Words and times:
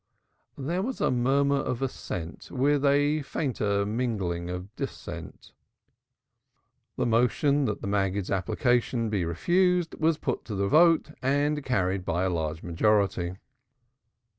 There 0.57 0.81
was 0.81 0.99
a 0.99 1.11
murmur 1.11 1.57
of 1.59 1.83
assent 1.83 2.49
with 2.49 2.83
a 2.83 3.21
fainter 3.21 3.85
mingling 3.85 4.49
of 4.49 4.75
dissent. 4.75 5.51
The 6.97 7.05
motion 7.05 7.65
that 7.65 7.81
the 7.81 7.87
Maggid's 7.87 8.31
application 8.31 9.11
be 9.11 9.25
refused 9.25 9.93
was 9.99 10.17
put 10.17 10.43
to 10.45 10.55
the 10.55 10.67
vote 10.67 11.11
and 11.21 11.63
carried 11.63 12.03
by 12.03 12.23
a 12.23 12.31
large 12.31 12.63
majority. 12.63 13.35